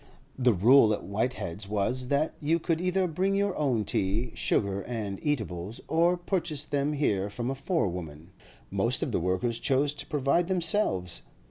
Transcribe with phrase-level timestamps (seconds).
[0.35, 5.19] The rule at Whitehead's was, that you could either bring your own tea, sugar, and
[5.23, 8.31] eatables, or purchase them here from a forewoman;
[8.71, 11.21] most of the workers chose to provide themselves.